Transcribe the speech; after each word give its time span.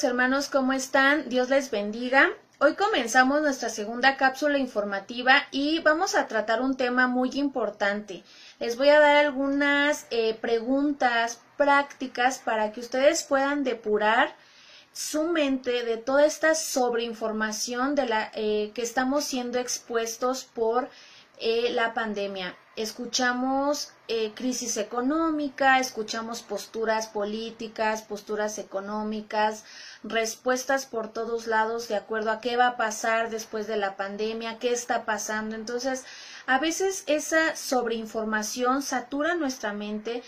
Hermanos, 0.00 0.48
¿cómo 0.48 0.72
están? 0.72 1.28
Dios 1.28 1.50
les 1.50 1.70
bendiga. 1.70 2.30
Hoy 2.58 2.76
comenzamos 2.76 3.42
nuestra 3.42 3.68
segunda 3.68 4.16
cápsula 4.16 4.56
informativa 4.56 5.34
y 5.50 5.80
vamos 5.80 6.14
a 6.14 6.26
tratar 6.26 6.62
un 6.62 6.78
tema 6.78 7.08
muy 7.08 7.28
importante. 7.34 8.24
Les 8.58 8.78
voy 8.78 8.88
a 8.88 8.98
dar 8.98 9.16
algunas 9.16 10.06
eh, 10.10 10.32
preguntas 10.40 11.42
prácticas 11.58 12.38
para 12.38 12.72
que 12.72 12.80
ustedes 12.80 13.22
puedan 13.22 13.64
depurar 13.64 14.34
su 14.94 15.24
mente 15.24 15.84
de 15.84 15.98
toda 15.98 16.24
esta 16.24 16.54
sobreinformación 16.54 17.94
de 17.94 18.06
la 18.06 18.30
eh, 18.34 18.72
que 18.74 18.80
estamos 18.80 19.24
siendo 19.24 19.58
expuestos 19.58 20.44
por 20.44 20.88
eh, 21.44 21.72
la 21.72 21.92
pandemia. 21.92 22.56
Escuchamos 22.76 23.90
eh, 24.06 24.32
crisis 24.32 24.76
económica, 24.76 25.80
escuchamos 25.80 26.40
posturas 26.40 27.08
políticas, 27.08 28.02
posturas 28.02 28.58
económicas, 28.58 29.64
respuestas 30.04 30.86
por 30.86 31.12
todos 31.12 31.48
lados 31.48 31.88
de 31.88 31.96
acuerdo 31.96 32.30
a 32.30 32.40
qué 32.40 32.56
va 32.56 32.68
a 32.68 32.76
pasar 32.76 33.28
después 33.28 33.66
de 33.66 33.76
la 33.76 33.96
pandemia, 33.96 34.60
qué 34.60 34.70
está 34.72 35.04
pasando. 35.04 35.56
Entonces, 35.56 36.04
a 36.46 36.60
veces 36.60 37.02
esa 37.08 37.56
sobreinformación 37.56 38.80
satura 38.80 39.34
nuestra 39.34 39.72
mente 39.72 40.22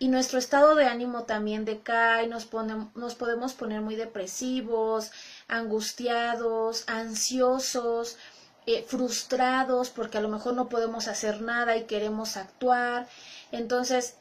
y 0.00 0.08
nuestro 0.08 0.40
estado 0.40 0.74
de 0.74 0.86
ánimo 0.86 1.22
también 1.24 1.64
decae, 1.64 2.26
nos, 2.26 2.48
nos 2.96 3.14
podemos 3.14 3.54
poner 3.54 3.82
muy 3.82 3.94
depresivos, 3.94 5.12
angustiados, 5.46 6.84
ansiosos, 6.88 8.18
eh, 8.66 8.84
frustrados 8.86 9.90
porque 9.90 10.18
a 10.18 10.20
lo 10.20 10.28
mejor 10.28 10.54
no 10.54 10.68
podemos 10.68 11.06
hacer 11.06 11.40
nada 11.40 11.76
y 11.76 11.84
queremos 11.84 12.36
actuar. 12.36 13.06
Entonces, 13.52 14.16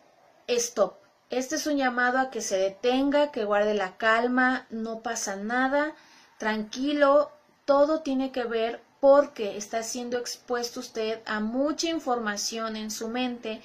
stop. 0.47 0.93
Este 1.31 1.55
es 1.55 1.65
un 1.65 1.77
llamado 1.77 2.19
a 2.19 2.29
que 2.29 2.41
se 2.41 2.57
detenga, 2.57 3.31
que 3.31 3.43
guarde 3.45 3.73
la 3.73 3.97
calma, 3.97 4.67
no 4.69 4.99
pasa 4.99 5.35
nada, 5.35 5.95
tranquilo, 6.37 7.31
todo 7.65 8.01
tiene 8.01 8.31
que 8.31 8.43
ver 8.43 8.81
porque 8.99 9.57
está 9.57 9.81
siendo 9.81 10.19
expuesto 10.19 10.79
usted 10.79 11.21
a 11.25 11.39
mucha 11.39 11.89
información 11.89 12.75
en 12.75 12.91
su 12.91 13.07
mente 13.07 13.61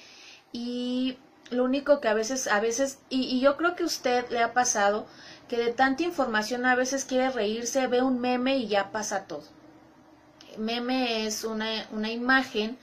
y 0.51 1.19
lo 1.51 1.63
único 1.63 2.01
que 2.01 2.07
a 2.07 2.15
veces, 2.15 2.47
a 2.47 2.59
veces, 2.59 2.97
y, 3.09 3.23
y, 3.23 3.41
yo 3.41 3.57
creo 3.57 3.75
que 3.75 3.83
a 3.83 3.85
usted 3.85 4.27
le 4.29 4.41
ha 4.41 4.53
pasado 4.53 5.05
que 5.47 5.57
de 5.57 5.73
tanta 5.73 6.03
información 6.03 6.65
a 6.65 6.75
veces 6.75 7.05
quiere 7.05 7.29
reírse, 7.29 7.85
ve 7.87 8.01
un 8.01 8.19
meme 8.19 8.57
y 8.57 8.67
ya 8.67 8.91
pasa 8.91 9.25
todo 9.25 9.43
meme 10.57 11.25
es 11.25 11.43
una, 11.43 11.87
una 11.91 12.11
imagen 12.11 12.77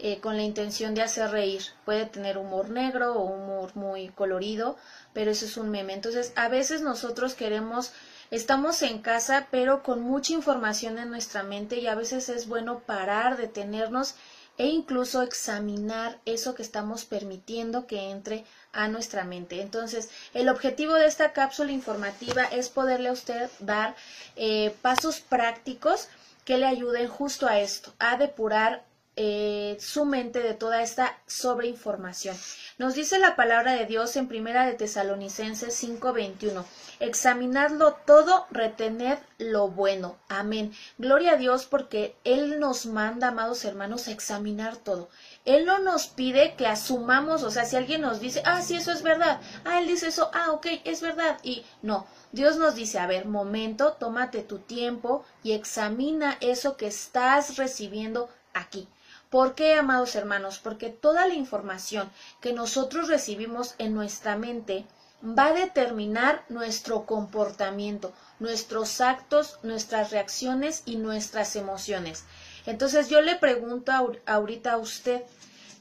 eh, 0.00 0.20
con 0.20 0.36
la 0.36 0.44
intención 0.44 0.94
de 0.94 1.02
hacer 1.02 1.30
reír. 1.30 1.62
Puede 1.84 2.06
tener 2.06 2.38
humor 2.38 2.70
negro 2.70 3.14
o 3.14 3.22
humor 3.22 3.74
muy 3.74 4.10
colorido, 4.10 4.76
pero 5.12 5.32
eso 5.32 5.44
es 5.44 5.56
un 5.56 5.70
meme. 5.70 5.92
Entonces, 5.92 6.32
a 6.36 6.48
veces 6.48 6.82
nosotros 6.82 7.34
queremos, 7.34 7.92
estamos 8.30 8.82
en 8.82 9.00
casa, 9.00 9.48
pero 9.50 9.82
con 9.82 10.00
mucha 10.00 10.32
información 10.34 10.98
en 10.98 11.10
nuestra 11.10 11.42
mente 11.42 11.80
y 11.80 11.88
a 11.88 11.96
veces 11.96 12.28
es 12.28 12.46
bueno 12.46 12.78
parar, 12.78 13.36
detenernos 13.36 14.14
e 14.56 14.66
incluso 14.66 15.22
examinar 15.22 16.18
eso 16.26 16.54
que 16.54 16.62
estamos 16.62 17.04
permitiendo 17.04 17.86
que 17.88 18.10
entre 18.10 18.44
a 18.72 18.86
nuestra 18.86 19.24
mente. 19.24 19.60
Entonces, 19.60 20.10
el 20.34 20.48
objetivo 20.48 20.94
de 20.94 21.06
esta 21.06 21.32
cápsula 21.32 21.72
informativa 21.72 22.44
es 22.44 22.68
poderle 22.68 23.08
a 23.08 23.12
usted 23.12 23.50
dar 23.58 23.96
eh, 24.36 24.74
pasos 24.82 25.20
prácticos 25.20 26.08
que 26.48 26.56
le 26.56 26.64
ayuden 26.64 27.08
justo 27.08 27.46
a 27.46 27.60
esto, 27.60 27.92
a 27.98 28.16
depurar 28.16 28.82
eh, 29.20 29.76
su 29.80 30.04
mente 30.04 30.38
de 30.38 30.54
toda 30.54 30.80
esta 30.80 31.18
sobreinformación. 31.26 32.36
Nos 32.78 32.94
dice 32.94 33.18
la 33.18 33.34
palabra 33.34 33.72
de 33.72 33.84
Dios 33.84 34.14
en 34.14 34.28
Primera 34.28 34.64
de 34.64 34.74
Tesalonicenses 34.74 35.74
5:21. 35.74 36.64
Examinadlo 37.00 37.94
todo, 38.06 38.46
retener 38.52 39.18
lo 39.38 39.70
bueno. 39.70 40.16
Amén. 40.28 40.72
Gloria 40.98 41.32
a 41.32 41.36
Dios 41.36 41.66
porque 41.66 42.14
Él 42.22 42.60
nos 42.60 42.86
manda, 42.86 43.28
amados 43.28 43.64
hermanos, 43.64 44.06
a 44.06 44.12
examinar 44.12 44.76
todo. 44.76 45.08
Él 45.44 45.66
no 45.66 45.80
nos 45.80 46.06
pide 46.06 46.54
que 46.54 46.68
asumamos, 46.68 47.42
o 47.42 47.50
sea, 47.50 47.64
si 47.64 47.74
alguien 47.74 48.02
nos 48.02 48.20
dice, 48.20 48.40
ah, 48.46 48.62
sí, 48.62 48.76
eso 48.76 48.92
es 48.92 49.02
verdad, 49.02 49.40
ah, 49.64 49.80
Él 49.80 49.88
dice 49.88 50.08
eso, 50.08 50.30
ah, 50.32 50.52
ok, 50.52 50.66
es 50.84 51.00
verdad, 51.00 51.38
y 51.42 51.64
no, 51.82 52.06
Dios 52.30 52.56
nos 52.56 52.76
dice, 52.76 53.00
a 53.00 53.08
ver, 53.08 53.26
momento, 53.26 53.94
tómate 53.94 54.44
tu 54.44 54.60
tiempo 54.60 55.24
y 55.42 55.52
examina 55.52 56.38
eso 56.40 56.76
que 56.76 56.86
estás 56.86 57.56
recibiendo 57.56 58.28
aquí. 58.54 58.86
¿Por 59.30 59.54
qué, 59.54 59.74
amados 59.74 60.14
hermanos? 60.14 60.58
Porque 60.58 60.88
toda 60.88 61.26
la 61.26 61.34
información 61.34 62.10
que 62.40 62.54
nosotros 62.54 63.08
recibimos 63.08 63.74
en 63.78 63.92
nuestra 63.92 64.36
mente 64.36 64.86
va 65.22 65.48
a 65.48 65.52
determinar 65.52 66.44
nuestro 66.48 67.04
comportamiento, 67.04 68.14
nuestros 68.38 69.02
actos, 69.02 69.58
nuestras 69.62 70.12
reacciones 70.12 70.82
y 70.86 70.96
nuestras 70.96 71.56
emociones. 71.56 72.24
Entonces 72.64 73.10
yo 73.10 73.20
le 73.20 73.36
pregunto 73.36 73.92
ahorita 74.26 74.72
a 74.72 74.78
usted, 74.78 75.22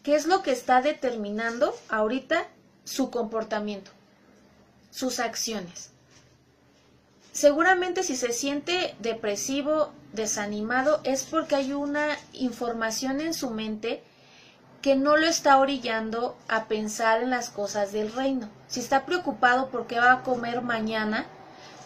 ¿qué 0.03 0.15
es 0.15 0.25
lo 0.25 0.41
que 0.43 0.51
está 0.51 0.81
determinando 0.81 1.73
ahorita 1.87 2.47
su 2.83 3.11
comportamiento, 3.11 3.91
sus 4.91 5.19
acciones? 5.19 5.91
Seguramente 7.37 8.01
si 8.01 8.15
se 8.15 8.33
siente 8.33 8.95
depresivo, 8.97 9.91
desanimado, 10.11 11.01
es 11.03 11.23
porque 11.23 11.53
hay 11.53 11.71
una 11.71 12.17
información 12.33 13.21
en 13.21 13.35
su 13.35 13.51
mente 13.51 14.01
que 14.81 14.95
no 14.95 15.17
lo 15.17 15.27
está 15.27 15.59
orillando 15.59 16.35
a 16.47 16.65
pensar 16.65 17.21
en 17.21 17.29
las 17.29 17.51
cosas 17.51 17.91
del 17.91 18.11
reino. 18.11 18.49
Si 18.67 18.79
está 18.79 19.05
preocupado 19.05 19.67
por 19.67 19.85
qué 19.85 19.99
va 19.99 20.13
a 20.13 20.23
comer 20.23 20.63
mañana, 20.63 21.27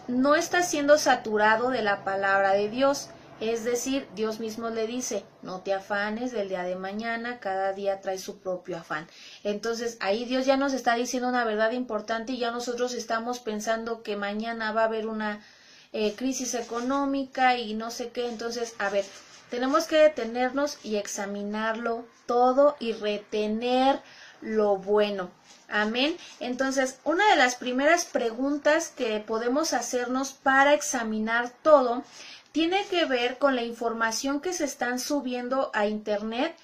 no 0.08 0.36
está 0.36 0.64
siendo 0.64 0.98
saturado 0.98 1.70
de 1.70 1.82
la 1.82 2.06
palabra 2.06 2.54
de 2.54 2.70
Dios. 2.70 3.10
Es 3.42 3.64
decir, 3.64 4.08
Dios 4.14 4.40
mismo 4.40 4.70
le 4.70 4.86
dice, 4.86 5.26
no 5.42 5.62
te 5.62 5.74
afanes 5.74 6.32
del 6.32 6.48
día 6.48 6.62
de 6.62 6.76
mañana, 6.76 7.40
cada 7.40 7.74
día 7.74 8.00
trae 8.00 8.20
su 8.20 8.38
propio 8.38 8.78
afán. 8.78 9.08
Entonces 9.44 9.98
ahí 10.00 10.26
Dios 10.26 10.46
ya 10.46 10.58
nos 10.58 10.74
está 10.74 10.94
diciendo 10.94 11.28
una 11.28 11.44
verdad 11.44 11.72
importante 11.72 12.34
y 12.34 12.38
ya 12.38 12.52
nosotros 12.52 12.94
estamos 12.94 13.40
pensando 13.40 14.04
que 14.04 14.16
mañana 14.16 14.72
va 14.74 14.84
a 14.84 14.86
haber 14.86 15.08
una 15.08 15.44
eh, 15.92 16.14
crisis 16.14 16.54
económica 16.54 17.58
y 17.58 17.74
no 17.74 17.90
sé 17.90 18.10
qué. 18.10 18.30
Entonces, 18.30 18.76
a 18.78 18.92
ver, 18.92 19.06
tenemos 19.50 19.86
que 19.86 19.98
detenernos 19.98 20.78
y 20.84 20.98
examinarlo 20.98 22.06
todo 22.28 22.76
y 22.80 22.94
retener 22.94 24.02
lo 24.42 24.78
bueno. 24.78 25.32
Amén. 25.68 26.16
Entonces, 26.40 27.00
una 27.06 27.28
de 27.30 27.38
las 27.38 27.56
primeras 27.56 28.06
preguntas 28.06 28.90
que 28.90 29.20
podemos 29.20 29.74
hacernos 29.74 30.32
para 30.34 30.76
examinar 30.76 31.50
todo 31.64 32.04
tiene 32.52 32.86
que 32.86 33.06
ver 33.06 33.38
con 33.38 33.56
la 33.56 33.64
información 33.64 34.42
que 34.42 34.54
se 34.54 34.66
están 34.66 35.00
subiendo 35.00 35.72
a 35.74 35.88
Internet 35.88 36.56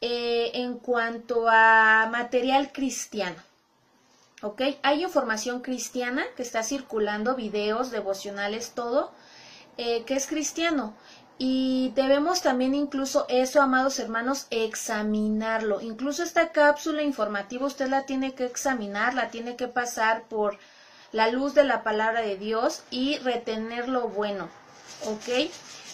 eh, 0.00 0.50
en 0.54 0.78
cuanto 0.78 1.48
a 1.48 2.08
material 2.10 2.72
cristiano. 2.72 3.36
¿Ok? 4.42 4.62
Hay 4.82 5.02
información 5.02 5.60
cristiana 5.60 6.24
que 6.36 6.42
está 6.42 6.62
circulando, 6.62 7.34
videos, 7.34 7.90
devocionales, 7.90 8.72
todo, 8.72 9.12
eh, 9.78 10.04
que 10.04 10.14
es 10.14 10.26
cristiano. 10.26 10.94
Y 11.38 11.92
debemos 11.94 12.40
también 12.40 12.74
incluso 12.74 13.26
eso, 13.28 13.60
amados 13.60 13.98
hermanos, 13.98 14.46
examinarlo. 14.50 15.82
Incluso 15.82 16.22
esta 16.22 16.50
cápsula 16.50 17.02
informativa 17.02 17.66
usted 17.66 17.88
la 17.88 18.06
tiene 18.06 18.34
que 18.34 18.46
examinar, 18.46 19.14
la 19.14 19.30
tiene 19.30 19.56
que 19.56 19.68
pasar 19.68 20.24
por 20.24 20.58
la 21.12 21.30
luz 21.30 21.54
de 21.54 21.64
la 21.64 21.82
palabra 21.82 22.22
de 22.22 22.36
Dios 22.36 22.82
y 22.90 23.18
retener 23.18 23.88
lo 23.88 24.08
bueno. 24.08 24.48
¿Ok? 25.04 25.50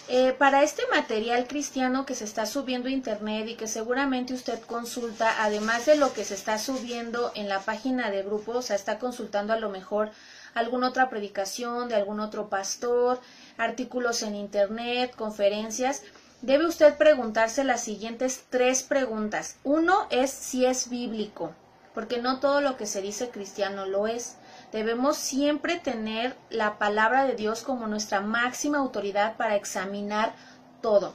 Eh, 0.08 0.32
para 0.32 0.62
este 0.62 0.82
material 0.90 1.46
cristiano 1.46 2.04
que 2.04 2.14
se 2.14 2.24
está 2.24 2.44
subiendo 2.44 2.88
a 2.88 2.92
internet 2.92 3.48
y 3.48 3.54
que 3.54 3.68
seguramente 3.68 4.34
usted 4.34 4.60
consulta, 4.60 5.42
además 5.42 5.86
de 5.86 5.96
lo 5.96 6.12
que 6.12 6.24
se 6.24 6.34
está 6.34 6.58
subiendo 6.58 7.30
en 7.34 7.48
la 7.48 7.60
página 7.60 8.10
de 8.10 8.22
grupo, 8.22 8.52
o 8.52 8.62
sea, 8.62 8.76
está 8.76 8.98
consultando 8.98 9.52
a 9.52 9.58
lo 9.60 9.70
mejor 9.70 10.10
alguna 10.54 10.88
otra 10.88 11.08
predicación 11.08 11.88
de 11.88 11.94
algún 11.94 12.20
otro 12.20 12.48
pastor, 12.48 13.20
artículos 13.56 14.22
en 14.22 14.34
internet, 14.34 15.14
conferencias, 15.14 16.02
debe 16.42 16.66
usted 16.66 16.96
preguntarse 16.96 17.64
las 17.64 17.82
siguientes 17.82 18.44
tres 18.50 18.82
preguntas. 18.82 19.56
Uno 19.62 20.06
es 20.10 20.30
si 20.30 20.66
es 20.66 20.90
bíblico, 20.90 21.54
porque 21.94 22.20
no 22.20 22.40
todo 22.40 22.60
lo 22.60 22.76
que 22.76 22.86
se 22.86 23.00
dice 23.00 23.30
cristiano 23.30 23.86
lo 23.86 24.08
es. 24.08 24.36
Debemos 24.72 25.18
siempre 25.18 25.78
tener 25.78 26.34
la 26.48 26.78
palabra 26.78 27.26
de 27.26 27.34
Dios 27.34 27.62
como 27.62 27.86
nuestra 27.86 28.22
máxima 28.22 28.78
autoridad 28.78 29.36
para 29.36 29.54
examinar 29.54 30.34
todo. 30.80 31.14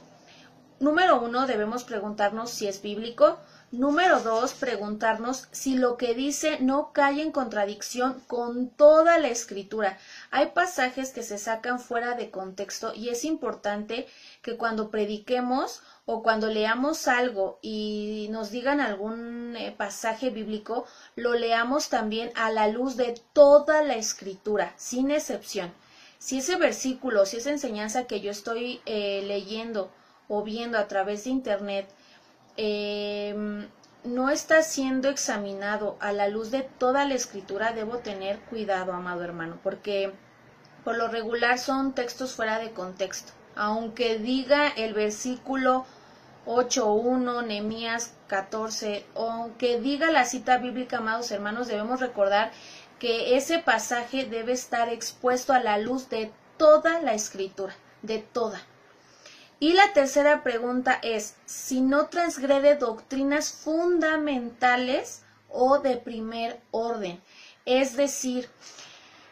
Número 0.78 1.20
uno, 1.20 1.48
debemos 1.48 1.82
preguntarnos 1.82 2.50
si 2.50 2.68
es 2.68 2.80
bíblico. 2.80 3.40
Número 3.70 4.20
dos, 4.20 4.54
preguntarnos 4.54 5.46
si 5.50 5.74
lo 5.74 5.98
que 5.98 6.14
dice 6.14 6.58
no 6.58 6.90
cae 6.94 7.20
en 7.20 7.32
contradicción 7.32 8.18
con 8.26 8.70
toda 8.70 9.18
la 9.18 9.28
escritura. 9.28 9.98
Hay 10.30 10.52
pasajes 10.52 11.10
que 11.10 11.22
se 11.22 11.36
sacan 11.36 11.78
fuera 11.78 12.14
de 12.14 12.30
contexto 12.30 12.94
y 12.94 13.10
es 13.10 13.26
importante 13.26 14.06
que 14.40 14.56
cuando 14.56 14.90
prediquemos 14.90 15.82
o 16.06 16.22
cuando 16.22 16.46
leamos 16.46 17.08
algo 17.08 17.58
y 17.60 18.28
nos 18.30 18.50
digan 18.50 18.80
algún 18.80 19.54
eh, 19.54 19.74
pasaje 19.76 20.30
bíblico, 20.30 20.86
lo 21.14 21.34
leamos 21.34 21.90
también 21.90 22.30
a 22.36 22.50
la 22.50 22.68
luz 22.68 22.96
de 22.96 23.20
toda 23.34 23.82
la 23.82 23.96
escritura, 23.96 24.72
sin 24.78 25.10
excepción. 25.10 25.74
Si 26.18 26.38
ese 26.38 26.56
versículo, 26.56 27.26
si 27.26 27.36
esa 27.36 27.50
enseñanza 27.50 28.06
que 28.06 28.22
yo 28.22 28.30
estoy 28.30 28.80
eh, 28.86 29.22
leyendo 29.26 29.90
o 30.26 30.42
viendo 30.42 30.78
a 30.78 30.88
través 30.88 31.24
de 31.24 31.30
internet, 31.30 31.86
Em, 32.60 33.68
no 34.02 34.30
está 34.30 34.62
siendo 34.62 35.08
examinado 35.08 35.96
a 36.00 36.12
la 36.12 36.26
luz 36.26 36.50
de 36.50 36.62
toda 36.62 37.04
la 37.04 37.14
escritura, 37.14 37.72
debo 37.72 37.98
tener 37.98 38.40
cuidado, 38.40 38.92
amado 38.92 39.22
hermano, 39.22 39.60
porque 39.62 40.12
por 40.82 40.96
lo 40.96 41.06
regular 41.06 41.60
son 41.60 41.92
textos 41.92 42.32
fuera 42.34 42.58
de 42.58 42.72
contexto. 42.72 43.32
Aunque 43.54 44.18
diga 44.18 44.66
el 44.68 44.92
versículo 44.92 45.86
8.1, 46.46 47.46
Nehemías 47.46 48.14
14, 48.26 49.06
aunque 49.14 49.80
diga 49.80 50.10
la 50.10 50.24
cita 50.24 50.58
bíblica, 50.58 50.98
amados 50.98 51.30
hermanos, 51.30 51.68
debemos 51.68 52.00
recordar 52.00 52.50
que 52.98 53.36
ese 53.36 53.60
pasaje 53.60 54.24
debe 54.24 54.52
estar 54.52 54.88
expuesto 54.88 55.52
a 55.52 55.60
la 55.60 55.78
luz 55.78 56.08
de 56.08 56.32
toda 56.56 57.00
la 57.02 57.14
escritura, 57.14 57.76
de 58.02 58.18
toda. 58.18 58.60
Y 59.60 59.72
la 59.72 59.92
tercera 59.92 60.44
pregunta 60.44 61.00
es 61.02 61.34
si 61.44 61.80
no 61.80 62.06
transgrede 62.06 62.76
doctrinas 62.76 63.52
fundamentales 63.52 65.22
o 65.48 65.78
de 65.78 65.96
primer 65.96 66.60
orden. 66.70 67.20
Es 67.64 67.96
decir, 67.96 68.48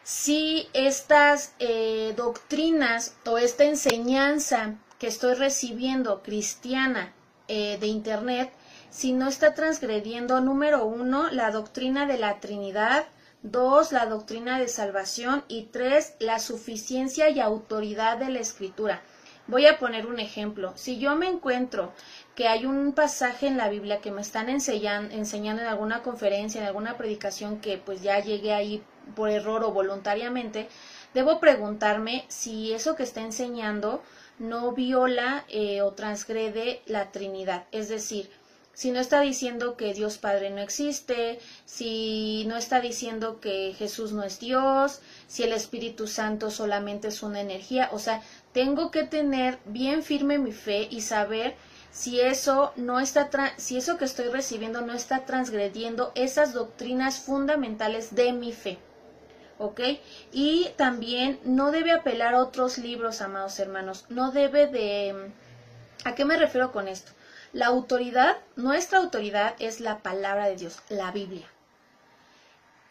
si 0.03 0.67
estas 0.73 1.53
eh, 1.59 2.13
doctrinas 2.17 3.15
o 3.25 3.37
esta 3.37 3.63
enseñanza 3.63 4.75
que 4.99 5.07
estoy 5.07 5.35
recibiendo 5.35 6.21
cristiana 6.23 7.13
eh, 7.47 7.77
de 7.79 7.87
Internet, 7.87 8.51
si 8.89 9.13
no 9.13 9.29
está 9.29 9.53
transgrediendo, 9.53 10.41
número 10.41 10.85
uno, 10.85 11.29
la 11.29 11.51
doctrina 11.51 12.05
de 12.05 12.17
la 12.17 12.39
Trinidad, 12.39 13.05
dos, 13.43 13.91
la 13.91 14.05
doctrina 14.05 14.59
de 14.59 14.67
salvación 14.67 15.45
y 15.47 15.63
tres, 15.65 16.15
la 16.19 16.39
suficiencia 16.39 17.29
y 17.29 17.39
autoridad 17.39 18.17
de 18.17 18.29
la 18.29 18.39
Escritura. 18.39 19.01
Voy 19.47 19.65
a 19.65 19.79
poner 19.79 20.07
un 20.07 20.19
ejemplo. 20.19 20.73
Si 20.75 20.99
yo 20.99 21.15
me 21.15 21.27
encuentro 21.27 21.93
que 22.35 22.49
hay 22.49 22.65
un 22.65 22.91
pasaje 22.91 23.47
en 23.47 23.57
la 23.57 23.69
Biblia 23.69 24.01
que 24.01 24.11
me 24.11 24.21
están 24.21 24.49
enseñando, 24.49 25.15
enseñando 25.15 25.61
en 25.61 25.69
alguna 25.69 26.03
conferencia, 26.03 26.59
en 26.59 26.67
alguna 26.67 26.97
predicación 26.97 27.61
que 27.61 27.77
pues 27.77 28.01
ya 28.01 28.19
llegué 28.19 28.53
ahí 28.53 28.83
por 29.15 29.29
error 29.29 29.63
o 29.63 29.71
voluntariamente, 29.71 30.67
debo 31.13 31.39
preguntarme 31.39 32.25
si 32.27 32.73
eso 32.73 32.95
que 32.95 33.03
está 33.03 33.21
enseñando 33.21 34.03
no 34.37 34.73
viola 34.73 35.45
eh, 35.47 35.81
o 35.81 35.93
transgrede 35.93 36.81
la 36.85 37.11
Trinidad. 37.11 37.65
Es 37.71 37.87
decir, 37.87 38.29
si 38.77 38.91
no 38.91 38.99
está 38.99 39.21
diciendo 39.21 39.75
que 39.75 39.95
Dios 39.95 40.19
Padre 40.19 40.51
no 40.51 40.61
existe, 40.61 41.39
si 41.65 42.45
no 42.45 42.57
está 42.57 42.79
diciendo 42.79 43.39
que 43.39 43.73
Jesús 43.75 44.11
no 44.11 44.21
es 44.21 44.39
Dios, 44.39 45.01
si 45.25 45.41
el 45.41 45.51
Espíritu 45.53 46.05
Santo 46.07 46.51
solamente 46.51 47.07
es 47.07 47.23
una 47.23 47.41
energía, 47.41 47.89
o 47.91 47.97
sea, 47.97 48.21
tengo 48.57 48.89
que 48.89 49.03
tener 49.03 49.59
bien 49.65 50.01
firme 50.01 50.39
mi 50.39 50.51
fe 50.51 50.87
y 50.89 51.01
saber 51.01 51.55
si 51.91 52.21
eso 52.21 52.73
no 52.75 52.99
está 52.99 53.29
si 53.57 53.77
eso 53.77 53.99
que 53.99 54.05
estoy 54.05 54.29
recibiendo 54.29 54.81
no 54.81 54.93
está 54.93 55.25
transgrediendo 55.25 56.11
esas 56.15 56.53
doctrinas 56.53 57.19
fundamentales 57.19 58.15
de 58.15 58.33
mi 58.33 58.51
fe. 58.53 58.79
¿Ok? 59.59 59.81
Y 60.31 60.69
también 60.75 61.39
no 61.43 61.69
debe 61.69 61.91
apelar 61.91 62.33
a 62.33 62.41
otros 62.41 62.79
libros, 62.79 63.21
amados 63.21 63.59
hermanos. 63.59 64.05
No 64.09 64.31
debe 64.31 64.65
de... 64.65 65.29
¿A 66.03 66.15
qué 66.15 66.25
me 66.25 66.35
refiero 66.35 66.71
con 66.71 66.87
esto? 66.87 67.11
La 67.53 67.67
autoridad, 67.67 68.37
nuestra 68.55 68.97
autoridad 68.97 69.53
es 69.59 69.81
la 69.81 69.99
palabra 69.99 70.47
de 70.47 70.55
Dios, 70.55 70.79
la 70.89 71.11
Biblia. 71.11 71.45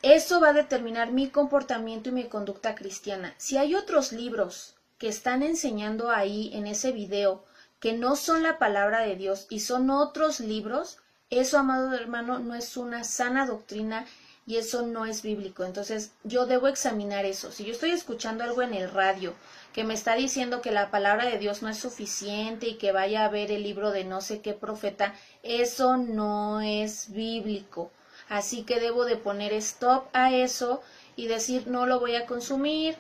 Eso 0.03 0.41
va 0.41 0.51
a 0.51 0.53
determinar 0.63 1.11
mi 1.11 1.29
comportamiento 1.29 2.11
y 2.11 2.13
mi 2.13 2.29
conducta 2.29 2.77
cristiana. 2.77 3.35
Si 3.37 3.59
hay 3.59 3.75
otros 3.75 4.13
libros 4.13 4.76
que 4.99 5.09
están 5.09 5.43
enseñando 5.43 6.11
ahí 6.11 6.51
en 6.55 6.67
ese 6.67 6.93
video 6.93 7.45
que 7.81 7.93
no 7.93 8.17
son 8.17 8.43
la 8.43 8.59
palabra 8.59 9.01
de 9.01 9.17
Dios 9.17 9.47
y 9.51 9.61
son 9.61 9.91
otros 9.91 10.41
libros, 10.41 10.99
eso, 11.31 11.59
amado 11.59 11.93
hermano, 11.95 12.39
no 12.39 12.55
es 12.55 12.77
una 12.77 13.05
sana 13.05 13.47
doctrina 13.47 14.07
y 14.47 14.57
eso 14.57 14.83
no 14.83 15.07
es 15.07 15.23
bíblico. 15.23 15.65
Entonces, 15.65 16.13
yo 16.23 16.47
debo 16.47 16.69
examinar 16.69 17.25
eso. 17.25 17.51
Si 17.51 17.65
yo 17.65 17.73
estoy 17.73 17.91
escuchando 17.91 18.45
algo 18.45 18.63
en 18.63 18.75
el 18.75 18.91
radio 18.91 19.35
que 19.73 19.85
me 19.85 19.95
está 19.95 20.15
diciendo 20.15 20.63
que 20.63 20.71
la 20.71 20.91
palabra 20.91 21.27
de 21.27 21.39
Dios 21.39 21.63
no 21.63 21.69
es 21.69 21.79
suficiente 21.79 22.69
y 22.69 22.77
que 22.77 22.93
vaya 22.93 23.25
a 23.25 23.29
ver 23.29 23.51
el 23.51 23.65
libro 23.65 23.91
de 23.91 24.05
no 24.05 24.21
sé 24.21 24.41
qué 24.41 24.53
profeta, 24.53 25.15
eso 25.43 25.97
no 25.97 26.61
es 26.61 27.11
bíblico. 27.13 27.91
Así 28.29 28.63
que 28.63 28.81
debo 28.81 29.05
de 29.05 29.17
poner 29.17 29.53
stop 29.53 30.07
a 30.13 30.33
eso 30.33 30.81
y 31.17 31.27
decir 31.27 31.67
no 31.67 31.87
lo 31.87 32.01
voy 32.01 32.15
a 32.15 32.27
consumir, 32.27 32.97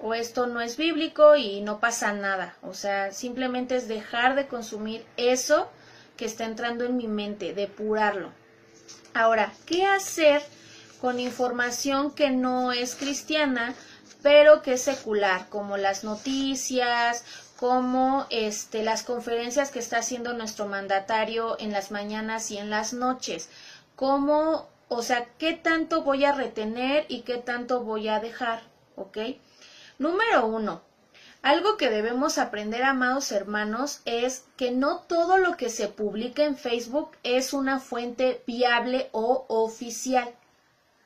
o 0.00 0.14
esto 0.14 0.46
no 0.46 0.60
es 0.60 0.76
bíblico 0.76 1.36
y 1.36 1.60
no 1.60 1.80
pasa 1.80 2.12
nada. 2.12 2.56
O 2.62 2.74
sea, 2.74 3.12
simplemente 3.12 3.76
es 3.76 3.88
dejar 3.88 4.34
de 4.34 4.46
consumir 4.46 5.04
eso 5.16 5.68
que 6.16 6.24
está 6.24 6.44
entrando 6.44 6.84
en 6.84 6.96
mi 6.96 7.08
mente, 7.08 7.54
depurarlo. 7.54 8.32
Ahora, 9.14 9.52
¿qué 9.66 9.84
hacer 9.84 10.42
con 11.00 11.20
información 11.20 12.12
que 12.12 12.30
no 12.30 12.72
es 12.72 12.96
cristiana, 12.96 13.74
pero 14.22 14.62
que 14.62 14.74
es 14.74 14.82
secular, 14.82 15.48
como 15.48 15.76
las 15.76 16.04
noticias, 16.04 17.24
como 17.56 18.26
este, 18.30 18.82
las 18.82 19.02
conferencias 19.02 19.70
que 19.70 19.78
está 19.78 19.98
haciendo 19.98 20.32
nuestro 20.32 20.66
mandatario 20.66 21.56
en 21.60 21.72
las 21.72 21.90
mañanas 21.90 22.50
y 22.50 22.58
en 22.58 22.70
las 22.70 22.92
noches? 22.92 23.48
¿Cómo, 23.96 24.68
o 24.88 25.02
sea, 25.02 25.26
qué 25.38 25.54
tanto 25.54 26.02
voy 26.02 26.24
a 26.24 26.32
retener 26.32 27.04
y 27.08 27.22
qué 27.22 27.38
tanto 27.38 27.82
voy 27.82 28.08
a 28.08 28.20
dejar? 28.20 28.62
¿Ok? 28.96 29.18
Número 29.98 30.46
uno, 30.46 30.82
algo 31.42 31.76
que 31.76 31.90
debemos 31.90 32.38
aprender, 32.38 32.82
amados 32.82 33.32
hermanos, 33.32 34.00
es 34.04 34.44
que 34.56 34.70
no 34.70 34.98
todo 35.00 35.38
lo 35.38 35.56
que 35.56 35.70
se 35.70 35.88
publica 35.88 36.44
en 36.44 36.56
Facebook 36.56 37.10
es 37.22 37.52
una 37.52 37.80
fuente 37.80 38.42
viable 38.46 39.08
o 39.12 39.44
oficial. 39.48 40.34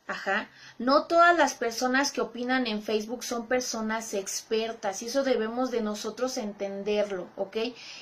Ajá. 0.07 0.51
No 0.79 1.05
todas 1.05 1.37
las 1.39 1.55
personas 1.55 2.13
que 2.13 2.21
opinan 2.21 2.67
en 2.67 2.83
Facebook 2.83 3.25
son 3.25 3.47
personas 3.47 4.15
expertas 4.15 5.03
y 5.03 5.07
eso 5.07 5.23
debemos 5.23 5.71
de 5.71 5.81
nosotros 5.81 6.37
entenderlo, 6.37 7.29
¿ok? 7.37 7.57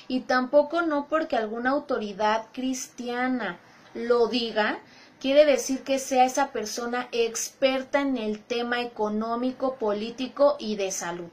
Y 0.07 0.21
tampoco 0.21 0.81
no 0.81 1.07
porque 1.07 1.37
alguna 1.37 1.69
autoridad 1.69 2.47
cristiana 2.51 3.59
lo 3.93 4.27
diga, 4.27 4.79
quiere 5.21 5.45
decir 5.45 5.83
que 5.83 5.99
sea 5.99 6.25
esa 6.25 6.51
persona 6.51 7.07
experta 7.11 8.01
en 8.01 8.17
el 8.17 8.43
tema 8.43 8.81
económico, 8.81 9.75
político 9.75 10.57
y 10.59 10.75
de 10.75 10.91
salud. 10.91 11.29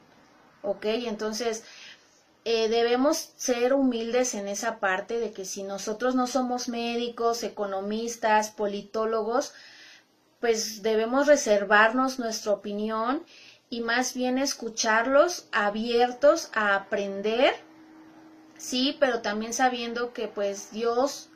¿Ok? 0.62 0.84
Entonces, 0.84 1.64
eh, 2.44 2.68
debemos 2.68 3.32
ser 3.36 3.72
humildes 3.72 4.34
en 4.34 4.46
esa 4.46 4.78
parte 4.78 5.18
de 5.18 5.32
que 5.32 5.46
si 5.46 5.62
nosotros 5.62 6.14
no 6.14 6.26
somos 6.26 6.68
médicos, 6.68 7.42
economistas, 7.42 8.50
politólogos, 8.50 9.54
pues 10.40 10.82
debemos 10.82 11.26
reservarnos 11.26 12.18
nuestra 12.18 12.52
opinión 12.52 13.24
y 13.70 13.80
más 13.80 14.14
bien 14.14 14.38
escucharlos 14.38 15.48
abiertos 15.50 16.50
a 16.54 16.74
aprender, 16.74 17.54
sí, 18.56 18.96
pero 19.00 19.20
también 19.20 19.52
sabiendo 19.52 20.12
que 20.12 20.28
pues 20.28 20.70
Dios 20.70 21.30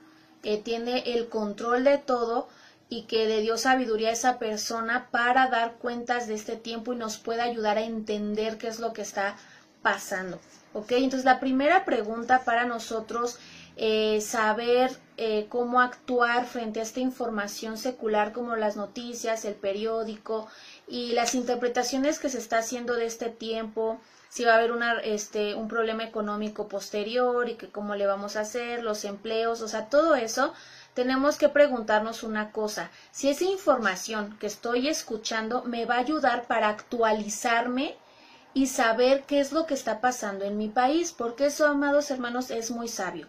tiene 0.64 1.14
el 1.14 1.28
control 1.28 1.84
de 1.84 1.99
todo 1.99 2.49
y 2.88 3.02
que 3.04 3.26
le 3.26 3.40
dio 3.40 3.56
sabiduría 3.56 4.11
a 4.11 4.12
esa 4.12 4.38
persona 4.38 5.08
para 5.11 5.49
dar 5.49 5.75
cuentas 5.75 6.26
de 6.28 6.34
este 6.34 6.56
tiempo 6.56 6.92
y 6.92 6.96
nos 6.96 7.16
pueda 7.16 7.44
ayudar 7.44 7.78
a 7.78 7.82
entender 7.82 8.58
qué 8.58 8.68
es 8.68 8.80
lo 8.80 8.92
que 8.92 9.02
está 9.02 9.37
pasando. 9.80 10.38
¿Ok? 10.75 10.92
Entonces 10.92 11.25
la 11.25 11.40
primera 11.40 11.84
pregunta 11.84 12.44
para 12.44 12.66
nosotros 12.66 13.38
es 13.76 14.26
saber 14.26 14.90
eh, 15.16 15.46
cómo 15.49 15.80
actuar 15.80 16.46
frente 16.46 16.80
a 16.80 16.82
esta 16.82 17.00
información 17.00 17.78
secular 17.78 18.32
como 18.32 18.56
las 18.56 18.76
noticias, 18.76 19.44
el 19.44 19.54
periódico 19.54 20.49
y 20.87 21.12
las 21.12 21.34
interpretaciones 21.34 22.18
que 22.18 22.28
se 22.28 22.38
está 22.38 22.58
haciendo 22.58 22.94
de 22.94 23.06
este 23.06 23.30
tiempo, 23.30 24.00
si 24.33 24.47
va 24.47 24.53
a 24.53 24.57
haber 24.57 24.73
una, 24.73 24.99
este, 25.01 25.55
un 25.55 25.69
problema 25.69 26.05
económico 26.05 26.67
posterior 26.67 27.51
y 27.51 27.57
que 27.57 27.69
cómo 27.69 27.97
le 27.97 28.07
vamos 28.07 28.35
a 28.35 28.41
hacer, 28.41 28.83
los 28.83 29.05
empleos, 29.05 29.61
o 29.61 29.69
sea, 29.69 29.91
todo 29.91 30.15
eso, 30.15 30.55
tenemos 30.95 31.37
que 31.37 31.51
preguntarnos 31.51 32.23
una 32.23 32.51
cosa, 32.51 32.91
si 33.11 33.29
esa 33.29 33.45
información 33.45 34.39
que 34.39 34.47
estoy 34.47 34.89
escuchando 34.89 35.65
me 35.65 35.85
va 35.85 35.97
a 35.97 35.99
ayudar 35.99 36.47
para 36.47 36.71
actualizarme 36.71 37.95
y 38.55 38.69
saber 38.69 39.25
qué 39.25 39.39
es 39.39 39.53
lo 39.53 39.67
que 39.67 39.75
está 39.75 40.01
pasando 40.01 40.47
en 40.47 40.57
mi 40.57 40.71
país, 40.71 41.12
porque 41.12 41.45
eso, 41.45 41.67
amados 41.67 42.11
hermanos, 42.11 42.51
es 42.51 42.71
muy 42.71 42.89
sabio. 42.89 43.29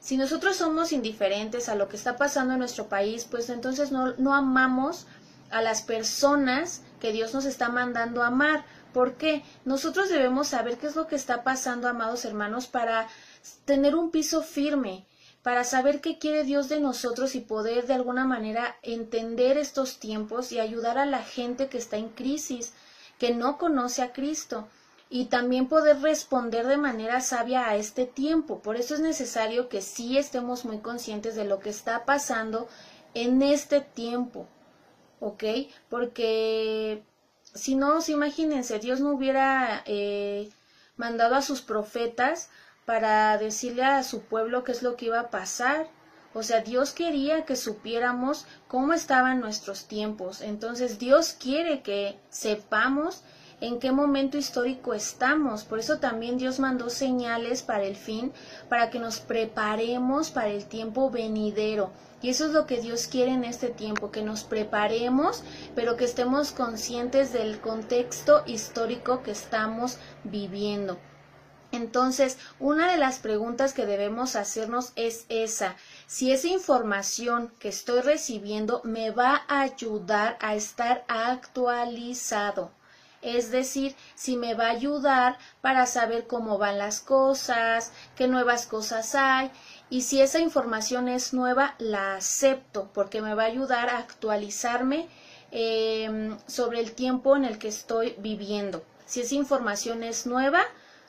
Si 0.00 0.18
nosotros 0.18 0.56
somos 0.56 0.92
indiferentes 0.92 1.70
a 1.70 1.76
lo 1.76 1.88
que 1.88 1.96
está 1.96 2.18
pasando 2.18 2.52
en 2.52 2.58
nuestro 2.58 2.88
país, 2.88 3.24
pues 3.24 3.48
entonces 3.48 3.90
no, 3.90 4.12
no 4.18 4.34
amamos 4.34 5.06
a 5.50 5.62
las 5.62 5.80
personas 5.80 6.82
que 7.00 7.12
Dios 7.12 7.32
nos 7.32 7.46
está 7.46 7.70
mandando 7.70 8.22
a 8.22 8.26
amar. 8.26 8.66
¿Por 8.92 9.14
qué? 9.14 9.42
Nosotros 9.64 10.08
debemos 10.08 10.48
saber 10.48 10.78
qué 10.78 10.86
es 10.86 10.96
lo 10.96 11.06
que 11.06 11.16
está 11.16 11.42
pasando, 11.44 11.88
amados 11.88 12.24
hermanos, 12.24 12.66
para 12.66 13.08
tener 13.64 13.94
un 13.94 14.10
piso 14.10 14.42
firme, 14.42 15.06
para 15.42 15.64
saber 15.64 16.00
qué 16.00 16.18
quiere 16.18 16.44
Dios 16.44 16.68
de 16.68 16.80
nosotros 16.80 17.34
y 17.34 17.40
poder 17.40 17.86
de 17.86 17.94
alguna 17.94 18.24
manera 18.24 18.76
entender 18.82 19.58
estos 19.58 19.98
tiempos 19.98 20.52
y 20.52 20.60
ayudar 20.60 20.98
a 20.98 21.06
la 21.06 21.22
gente 21.22 21.68
que 21.68 21.78
está 21.78 21.96
en 21.96 22.10
crisis, 22.10 22.74
que 23.18 23.34
no 23.34 23.58
conoce 23.58 24.02
a 24.02 24.12
Cristo 24.12 24.68
y 25.08 25.26
también 25.26 25.68
poder 25.68 26.00
responder 26.00 26.66
de 26.66 26.76
manera 26.76 27.20
sabia 27.20 27.68
a 27.68 27.76
este 27.76 28.06
tiempo. 28.06 28.60
Por 28.60 28.76
eso 28.76 28.94
es 28.94 29.00
necesario 29.00 29.68
que 29.68 29.82
sí 29.82 30.16
estemos 30.16 30.64
muy 30.64 30.78
conscientes 30.78 31.34
de 31.34 31.44
lo 31.44 31.58
que 31.58 31.70
está 31.70 32.04
pasando 32.04 32.68
en 33.14 33.42
este 33.42 33.80
tiempo, 33.80 34.46
¿ok? 35.20 35.44
Porque 35.88 37.02
si 37.54 37.74
no, 37.74 37.98
imagínense, 38.06 38.78
Dios 38.78 39.00
no 39.00 39.10
hubiera 39.12 39.82
eh, 39.86 40.50
mandado 40.96 41.34
a 41.34 41.42
sus 41.42 41.60
profetas 41.60 42.48
para 42.84 43.36
decirle 43.38 43.84
a 43.84 44.02
su 44.02 44.22
pueblo 44.22 44.64
qué 44.64 44.72
es 44.72 44.82
lo 44.82 44.96
que 44.96 45.06
iba 45.06 45.20
a 45.20 45.30
pasar. 45.30 45.88
O 46.34 46.42
sea, 46.42 46.60
Dios 46.60 46.92
quería 46.92 47.44
que 47.44 47.56
supiéramos 47.56 48.46
cómo 48.68 48.94
estaban 48.94 49.40
nuestros 49.40 49.86
tiempos. 49.86 50.40
Entonces, 50.40 50.98
Dios 50.98 51.36
quiere 51.38 51.82
que 51.82 52.18
sepamos 52.30 53.22
en 53.62 53.78
qué 53.78 53.92
momento 53.92 54.36
histórico 54.36 54.92
estamos. 54.92 55.62
Por 55.62 55.78
eso 55.78 55.98
también 55.98 56.36
Dios 56.36 56.58
mandó 56.58 56.90
señales 56.90 57.62
para 57.62 57.84
el 57.84 57.94
fin, 57.94 58.32
para 58.68 58.90
que 58.90 58.98
nos 58.98 59.20
preparemos 59.20 60.32
para 60.32 60.48
el 60.48 60.66
tiempo 60.66 61.10
venidero. 61.10 61.92
Y 62.20 62.30
eso 62.30 62.46
es 62.46 62.50
lo 62.50 62.66
que 62.66 62.80
Dios 62.80 63.06
quiere 63.06 63.30
en 63.30 63.44
este 63.44 63.68
tiempo, 63.68 64.10
que 64.10 64.22
nos 64.22 64.42
preparemos, 64.42 65.44
pero 65.76 65.96
que 65.96 66.04
estemos 66.04 66.50
conscientes 66.50 67.32
del 67.32 67.60
contexto 67.60 68.42
histórico 68.46 69.22
que 69.22 69.30
estamos 69.30 69.98
viviendo. 70.24 70.98
Entonces, 71.70 72.38
una 72.58 72.90
de 72.90 72.98
las 72.98 73.20
preguntas 73.20 73.72
que 73.74 73.86
debemos 73.86 74.34
hacernos 74.34 74.92
es 74.96 75.24
esa, 75.28 75.76
si 76.08 76.32
esa 76.32 76.48
información 76.48 77.52
que 77.60 77.68
estoy 77.68 78.00
recibiendo 78.00 78.80
me 78.82 79.12
va 79.12 79.42
a 79.46 79.60
ayudar 79.60 80.36
a 80.40 80.56
estar 80.56 81.04
actualizado. 81.06 82.72
Es 83.22 83.52
decir, 83.52 83.94
si 84.16 84.36
me 84.36 84.54
va 84.54 84.66
a 84.66 84.70
ayudar 84.70 85.38
para 85.60 85.86
saber 85.86 86.26
cómo 86.26 86.58
van 86.58 86.78
las 86.78 87.00
cosas, 87.00 87.92
qué 88.16 88.26
nuevas 88.26 88.66
cosas 88.66 89.14
hay, 89.14 89.50
y 89.90 90.02
si 90.02 90.20
esa 90.20 90.40
información 90.40 91.08
es 91.08 91.32
nueva, 91.32 91.74
la 91.78 92.16
acepto 92.16 92.90
porque 92.92 93.22
me 93.22 93.34
va 93.34 93.44
a 93.44 93.46
ayudar 93.46 93.90
a 93.90 93.98
actualizarme 93.98 95.08
em, 95.52 96.36
sobre 96.46 96.80
el 96.80 96.92
tiempo 96.92 97.36
en 97.36 97.44
el 97.44 97.58
que 97.58 97.68
estoy 97.68 98.16
viviendo. 98.18 98.82
Si 99.06 99.20
esa 99.20 99.34
información 99.34 100.02
es 100.02 100.26
nueva, 100.26 100.64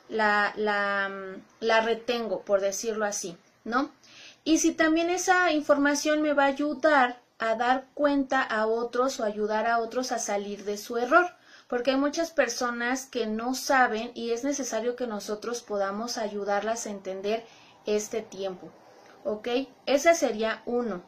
la, 0.08 0.52
la, 0.56 1.10
la 1.60 1.80
retengo, 1.80 2.42
por 2.42 2.60
decirlo 2.60 3.06
así, 3.06 3.36
¿no? 3.64 3.90
Y 4.44 4.58
si 4.58 4.72
también 4.72 5.10
esa 5.10 5.50
información 5.50 6.20
me 6.20 6.34
va 6.34 6.44
a 6.44 6.48
ayudar 6.48 7.20
a 7.38 7.54
dar 7.56 7.86
cuenta 7.94 8.42
a 8.42 8.66
otros 8.66 9.18
o 9.18 9.24
ayudar 9.24 9.66
a 9.66 9.78
otros 9.78 10.12
a 10.12 10.18
salir 10.18 10.64
de 10.64 10.76
su 10.76 10.98
error, 10.98 11.34
porque 11.74 11.90
hay 11.90 11.96
muchas 11.96 12.30
personas 12.30 13.04
que 13.06 13.26
no 13.26 13.56
saben 13.56 14.12
y 14.14 14.30
es 14.30 14.44
necesario 14.44 14.94
que 14.94 15.08
nosotros 15.08 15.60
podamos 15.60 16.18
ayudarlas 16.18 16.86
a 16.86 16.90
entender 16.90 17.44
este 17.84 18.22
tiempo. 18.22 18.70
¿Ok? 19.24 19.48
Esa 19.84 20.14
sería 20.14 20.62
uno. 20.66 21.02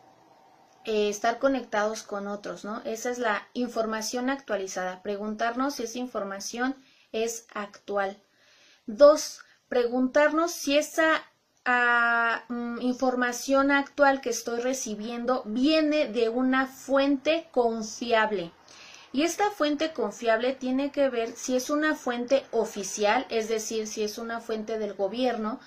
Eh, 0.84 1.08
estar 1.08 1.38
conectados 1.38 2.02
con 2.02 2.26
otros, 2.26 2.64
¿no? 2.64 2.82
Esa 2.84 3.10
es 3.10 3.18
la 3.18 3.46
información 3.52 4.28
actualizada. 4.28 5.04
Preguntarnos 5.04 5.76
si 5.76 5.84
esa 5.84 6.00
información 6.00 6.74
es 7.12 7.46
actual. 7.54 8.20
Dos, 8.86 9.42
preguntarnos 9.68 10.50
si 10.50 10.76
esa 10.76 11.22
ah, 11.64 12.42
mm, 12.48 12.80
información 12.80 13.70
actual 13.70 14.20
que 14.20 14.30
estoy 14.30 14.58
recibiendo 14.58 15.44
viene 15.46 16.08
de 16.08 16.28
una 16.28 16.66
fuente 16.66 17.46
confiable. 17.52 18.50
Y 19.16 19.22
esta 19.22 19.50
fuente 19.50 19.94
confiable 19.94 20.52
tiene 20.52 20.90
que 20.90 21.08
ver 21.08 21.32
si 21.34 21.56
es 21.56 21.70
una 21.70 21.94
fuente 21.94 22.44
oficial, 22.50 23.24
es 23.30 23.48
decir, 23.48 23.86
si 23.86 24.02
es 24.02 24.18
una 24.18 24.42
fuente 24.42 24.78
del 24.78 24.92
gobierno, 24.92 25.58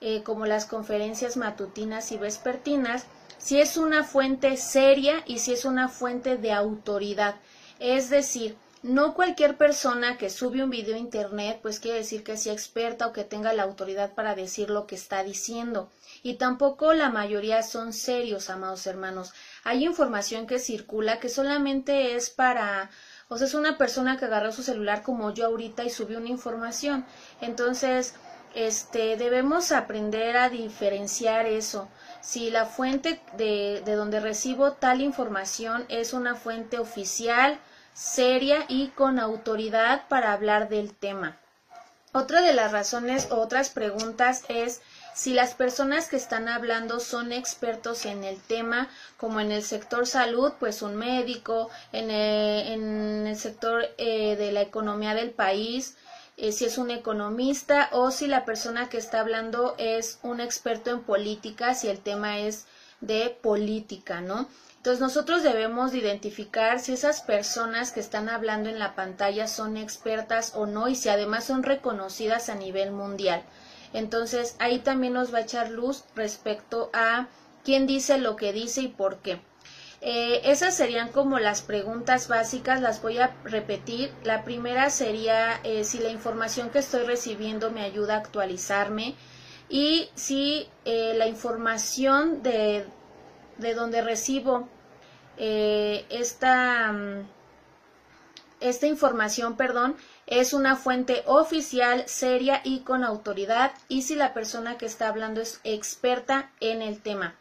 eh, 0.00 0.24
como 0.24 0.46
las 0.46 0.66
conferencias 0.66 1.36
matutinas 1.36 2.10
y 2.10 2.16
vespertinas, 2.16 3.06
si 3.38 3.60
es 3.60 3.76
una 3.76 4.02
fuente 4.02 4.56
seria 4.56 5.22
y 5.26 5.38
si 5.38 5.52
es 5.52 5.64
una 5.64 5.88
fuente 5.88 6.38
de 6.38 6.50
autoridad. 6.50 7.36
Es 7.78 8.10
decir, 8.10 8.56
no 8.82 9.14
cualquier 9.14 9.56
persona 9.56 10.16
que 10.16 10.30
sube 10.30 10.62
un 10.62 10.70
video 10.70 10.94
a 10.94 10.98
internet 10.98 11.58
pues 11.62 11.80
quiere 11.80 11.98
decir 11.98 12.22
que 12.22 12.36
sea 12.36 12.52
experta 12.52 13.06
o 13.06 13.12
que 13.12 13.24
tenga 13.24 13.52
la 13.52 13.64
autoridad 13.64 14.14
para 14.14 14.34
decir 14.34 14.70
lo 14.70 14.86
que 14.86 14.94
está 14.94 15.22
diciendo. 15.24 15.90
Y 16.22 16.34
tampoco 16.34 16.92
la 16.92 17.10
mayoría 17.10 17.62
son 17.62 17.92
serios, 17.92 18.50
amados 18.50 18.86
hermanos. 18.86 19.32
Hay 19.64 19.84
información 19.84 20.46
que 20.46 20.58
circula 20.58 21.18
que 21.20 21.28
solamente 21.28 22.14
es 22.14 22.30
para 22.30 22.90
o 23.30 23.36
sea, 23.36 23.46
es 23.46 23.54
una 23.54 23.76
persona 23.76 24.16
que 24.16 24.24
agarró 24.24 24.52
su 24.52 24.62
celular 24.62 25.02
como 25.02 25.34
yo 25.34 25.46
ahorita 25.46 25.84
y 25.84 25.90
subió 25.90 26.18
una 26.18 26.30
información. 26.30 27.04
Entonces, 27.42 28.14
este, 28.54 29.18
debemos 29.18 29.70
aprender 29.70 30.38
a 30.38 30.48
diferenciar 30.48 31.44
eso. 31.44 31.88
Si 32.22 32.50
la 32.50 32.64
fuente 32.64 33.20
de, 33.36 33.82
de 33.84 33.92
donde 33.92 34.20
recibo 34.20 34.72
tal 34.72 35.02
información 35.02 35.84
es 35.88 36.14
una 36.14 36.36
fuente 36.36 36.78
oficial, 36.78 37.60
seria 37.98 38.64
y 38.68 38.88
con 38.88 39.18
autoridad 39.18 40.06
para 40.08 40.32
hablar 40.32 40.68
del 40.68 40.94
tema. 40.94 41.36
Otra 42.12 42.40
de 42.42 42.54
las 42.54 42.70
razones 42.70 43.28
otras 43.30 43.70
preguntas 43.70 44.44
es 44.48 44.80
si 45.14 45.34
las 45.34 45.54
personas 45.54 46.08
que 46.08 46.16
están 46.16 46.48
hablando 46.48 47.00
son 47.00 47.32
expertos 47.32 48.06
en 48.06 48.22
el 48.22 48.40
tema, 48.40 48.88
como 49.16 49.40
en 49.40 49.50
el 49.50 49.64
sector 49.64 50.06
salud, 50.06 50.52
pues 50.60 50.80
un 50.80 50.94
médico, 50.94 51.70
en 51.92 52.10
el, 52.10 53.36
sector 53.36 53.84
eh, 53.98 54.36
de 54.36 54.52
la 54.52 54.62
economía 54.62 55.14
del 55.14 55.30
país, 55.30 55.96
eh, 56.36 56.52
si 56.52 56.66
es 56.66 56.78
un 56.78 56.92
economista 56.92 57.88
o 57.90 58.12
si 58.12 58.28
la 58.28 58.44
persona 58.44 58.88
que 58.88 58.98
está 58.98 59.18
hablando 59.18 59.74
es 59.76 60.20
un 60.22 60.40
experto 60.40 60.90
en 60.90 61.02
política, 61.02 61.74
si 61.74 61.88
el 61.88 61.98
tema 61.98 62.38
es 62.38 62.66
de 63.00 63.36
política, 63.42 64.20
¿no? 64.20 64.48
Entonces 64.78 65.00
nosotros 65.00 65.42
debemos 65.42 65.92
identificar 65.92 66.78
si 66.78 66.92
esas 66.92 67.20
personas 67.20 67.90
que 67.90 68.00
están 68.00 68.28
hablando 68.28 68.68
en 68.68 68.78
la 68.78 68.94
pantalla 68.94 69.48
son 69.48 69.76
expertas 69.76 70.52
o 70.54 70.66
no 70.66 70.88
y 70.88 70.94
si 70.94 71.08
además 71.08 71.44
son 71.44 71.64
reconocidas 71.64 72.48
a 72.48 72.54
nivel 72.54 72.92
mundial. 72.92 73.42
Entonces 73.92 74.54
ahí 74.60 74.78
también 74.78 75.14
nos 75.14 75.34
va 75.34 75.38
a 75.38 75.42
echar 75.42 75.70
luz 75.70 76.04
respecto 76.14 76.90
a 76.92 77.26
quién 77.64 77.88
dice 77.88 78.18
lo 78.18 78.36
que 78.36 78.52
dice 78.52 78.82
y 78.82 78.88
por 78.88 79.16
qué. 79.16 79.40
Eh, 80.00 80.42
esas 80.44 80.76
serían 80.76 81.08
como 81.08 81.40
las 81.40 81.62
preguntas 81.62 82.28
básicas, 82.28 82.80
las 82.80 83.02
voy 83.02 83.18
a 83.18 83.34
repetir. 83.42 84.12
La 84.22 84.44
primera 84.44 84.90
sería 84.90 85.58
eh, 85.64 85.82
si 85.82 85.98
la 85.98 86.10
información 86.10 86.70
que 86.70 86.78
estoy 86.78 87.04
recibiendo 87.04 87.72
me 87.72 87.82
ayuda 87.82 88.14
a 88.14 88.18
actualizarme 88.18 89.16
y 89.68 90.08
si 90.14 90.68
eh, 90.84 91.14
la 91.16 91.26
información 91.26 92.44
de 92.44 92.86
de 93.58 93.74
donde 93.74 94.02
recibo 94.02 94.68
eh, 95.36 96.04
esta, 96.10 96.92
mm, 96.92 97.26
esta 98.60 98.86
información, 98.86 99.56
perdón, 99.56 99.96
es 100.26 100.52
una 100.52 100.76
fuente 100.76 101.22
oficial, 101.26 102.04
seria 102.06 102.60
y 102.64 102.80
con 102.80 103.04
autoridad 103.04 103.72
y 103.88 104.02
si 104.02 104.14
la 104.14 104.34
persona 104.34 104.76
que 104.78 104.86
está 104.86 105.08
hablando 105.08 105.40
es 105.40 105.60
experta 105.64 106.50
en 106.60 106.82
el 106.82 107.00
tema. 107.00 107.34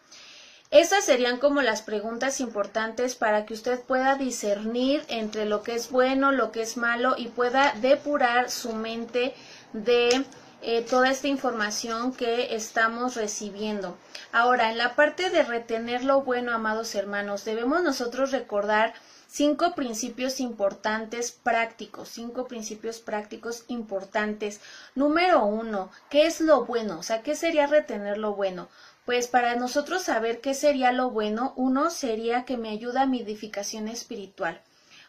Esas 0.69 1.05
serían 1.05 1.37
como 1.37 1.61
las 1.61 1.81
preguntas 1.81 2.41
importantes 2.41 3.15
para 3.15 3.45
que 3.45 3.53
usted 3.53 3.79
pueda 3.79 4.15
discernir 4.15 5.03
entre 5.07 5.45
lo 5.45 5.63
que 5.63 5.75
es 5.75 5.89
bueno, 5.89 6.33
lo 6.33 6.51
que 6.51 6.61
es 6.61 6.75
malo 6.75 7.15
y 7.17 7.29
pueda 7.29 7.73
depurar 7.81 8.51
su 8.51 8.73
mente 8.73 9.33
de 9.71 10.25
eh, 10.61 10.81
toda 10.81 11.09
esta 11.09 11.27
información 11.27 12.13
que 12.13 12.55
estamos 12.55 13.15
recibiendo. 13.15 13.97
Ahora, 14.31 14.71
en 14.71 14.77
la 14.77 14.95
parte 14.95 15.29
de 15.29 15.43
retener 15.43 16.03
lo 16.03 16.21
bueno, 16.21 16.53
amados 16.53 16.95
hermanos, 16.95 17.45
debemos 17.45 17.83
nosotros 17.83 18.31
recordar 18.31 18.93
cinco 19.27 19.75
principios 19.75 20.39
importantes 20.39 21.31
prácticos, 21.31 22.09
cinco 22.09 22.47
principios 22.47 22.99
prácticos 22.99 23.65
importantes. 23.67 24.59
Número 24.95 25.45
uno, 25.45 25.91
¿qué 26.09 26.25
es 26.25 26.41
lo 26.41 26.65
bueno? 26.65 26.99
O 26.99 27.03
sea, 27.03 27.21
¿qué 27.21 27.35
sería 27.35 27.67
retener 27.67 28.17
lo 28.17 28.33
bueno? 28.33 28.69
Pues 29.05 29.27
para 29.27 29.55
nosotros 29.55 30.03
saber 30.03 30.41
qué 30.41 30.53
sería 30.53 30.91
lo 30.91 31.11
bueno, 31.11 31.53
uno 31.55 31.89
sería 31.89 32.45
que 32.45 32.57
me 32.57 32.69
ayuda 32.69 33.03
a 33.03 33.07
mi 33.07 33.21
edificación 33.21 33.87
espiritual. 33.87 34.61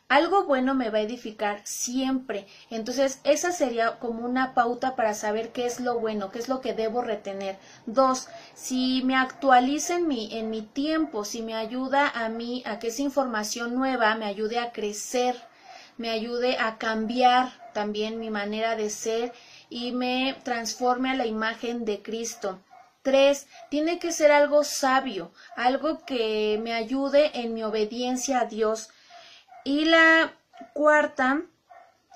Algo 0.09 0.45
bueno 0.45 0.75
me 0.75 0.91
va 0.91 0.99
a 0.99 1.03
edificar 1.03 1.61
siempre. 1.65 2.47
Entonces, 2.71 3.21
esa 3.25 3.53
sería 3.53 3.99
como 3.99 4.25
una 4.25 4.55
pauta 4.55 4.97
para 4.97 5.15
saber 5.15 5.53
qué 5.53 5.67
es 5.67 5.81
lo 5.81 5.99
bueno, 6.01 6.31
qué 6.31 6.39
es 6.39 6.49
lo 6.49 6.61
que 6.61 6.73
debo 6.73 7.03
retener. 7.03 7.59
Dos, 7.87 8.29
si 8.55 9.03
me 9.05 9.17
actualiza 9.17 9.97
en 9.97 10.09
mi, 10.09 10.37
en 10.37 10.51
mi 10.51 10.63
tiempo, 10.63 11.25
si 11.25 11.43
me 11.43 11.55
ayuda 11.55 12.09
a 12.09 12.29
mí 12.29 12.63
a 12.67 12.79
que 12.79 12.89
esa 12.89 13.03
información 13.03 13.75
nueva 13.75 14.15
me 14.15 14.25
ayude 14.25 14.59
a 14.59 14.73
crecer, 14.73 15.37
me 15.99 16.11
ayude 16.11 16.57
a 16.59 16.79
cambiar 16.79 17.51
también 17.75 18.19
mi 18.19 18.31
manera 18.31 18.77
de 18.77 18.89
ser 18.89 19.33
y 19.69 19.93
me 19.93 20.37
transforme 20.43 21.11
a 21.11 21.17
la 21.17 21.27
imagen 21.27 21.85
de 21.85 22.03
Cristo. 22.03 22.61
Tres, 23.03 23.47
tiene 23.69 23.99
que 23.99 24.13
ser 24.13 24.33
algo 24.33 24.65
sabio, 24.65 25.33
algo 25.57 26.05
que 26.05 26.59
me 26.63 26.73
ayude 26.73 27.31
en 27.41 27.55
mi 27.55 27.63
obediencia 27.63 28.41
a 28.41 28.45
Dios. 28.47 28.91
Y 29.69 29.85
la 29.85 30.33
cuarta, 30.73 31.43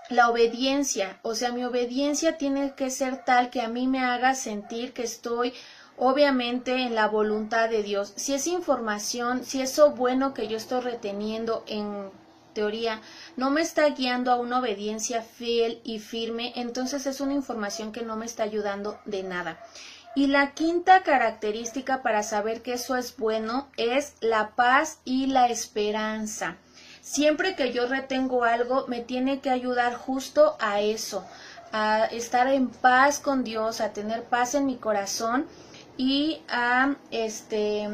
la 0.08 0.30
obediencia, 0.30 1.20
o 1.20 1.34
sea, 1.34 1.52
mi 1.52 1.64
obediencia 1.64 2.38
tiene 2.38 2.74
que 2.74 2.88
ser 2.88 3.26
tal 3.26 3.50
que 3.50 3.60
a 3.60 3.68
mí 3.68 3.86
me 3.86 4.02
haga 4.02 4.34
sentir 4.34 4.94
que 4.94 5.02
estoy 5.02 5.52
obviamente 5.98 6.72
en 6.72 6.94
la 6.94 7.08
voluntad 7.08 7.68
de 7.68 7.82
Dios. 7.82 8.14
Si 8.16 8.32
es 8.32 8.46
información, 8.46 9.44
si 9.44 9.60
eso 9.60 9.90
bueno 9.90 10.32
que 10.32 10.48
yo 10.48 10.56
estoy 10.56 10.80
reteniendo 10.80 11.62
en 11.66 12.10
teoría 12.54 13.02
no 13.36 13.50
me 13.50 13.60
está 13.60 13.86
guiando 13.90 14.32
a 14.32 14.36
una 14.36 14.60
obediencia 14.60 15.20
fiel 15.20 15.82
y 15.84 15.98
firme, 15.98 16.54
entonces 16.56 17.04
es 17.04 17.20
una 17.20 17.34
información 17.34 17.92
que 17.92 18.00
no 18.00 18.16
me 18.16 18.24
está 18.24 18.44
ayudando 18.44 18.98
de 19.04 19.24
nada. 19.24 19.62
Y 20.14 20.28
la 20.28 20.52
quinta 20.52 21.02
característica 21.02 22.02
para 22.02 22.22
saber 22.22 22.62
que 22.62 22.72
eso 22.72 22.96
es 22.96 23.14
bueno 23.18 23.68
es 23.76 24.14
la 24.22 24.52
paz 24.56 25.00
y 25.04 25.26
la 25.26 25.48
esperanza. 25.48 26.56
Siempre 27.02 27.56
que 27.56 27.72
yo 27.72 27.88
retengo 27.88 28.44
algo, 28.44 28.86
me 28.86 29.00
tiene 29.00 29.40
que 29.40 29.50
ayudar 29.50 29.94
justo 29.94 30.56
a 30.60 30.80
eso, 30.80 31.26
a 31.72 32.04
estar 32.04 32.46
en 32.46 32.68
paz 32.68 33.18
con 33.18 33.42
Dios, 33.42 33.80
a 33.80 33.92
tener 33.92 34.22
paz 34.22 34.54
en 34.54 34.66
mi 34.66 34.76
corazón 34.76 35.48
y 35.96 36.42
a 36.48 36.94
este 37.10 37.88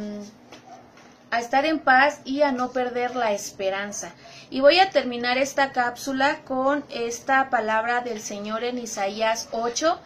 a 1.30 1.40
estar 1.40 1.64
en 1.64 1.78
paz 1.78 2.20
y 2.24 2.42
a 2.42 2.52
no 2.52 2.70
perder 2.70 3.16
la 3.16 3.32
esperanza. 3.32 4.12
Y 4.50 4.60
voy 4.60 4.78
a 4.78 4.90
terminar 4.90 5.38
esta 5.38 5.72
cápsula 5.72 6.42
con 6.44 6.84
esta 6.90 7.48
palabra 7.48 8.02
del 8.02 8.20
Señor 8.20 8.62
en 8.62 8.78
Isaías 8.78 9.48
8. 9.52 9.98